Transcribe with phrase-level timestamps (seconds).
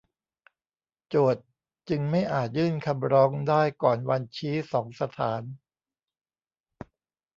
[1.09, 1.45] โจทก์
[1.89, 5.41] จึงไม่อาจยื่นคำร้องได้ก่อนวันชี้สองสถาน